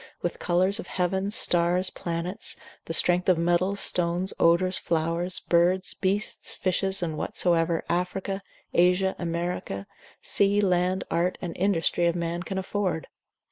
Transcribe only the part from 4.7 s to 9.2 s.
flowers, birds, beasts, fishes, and whatsoever Africa, Asia,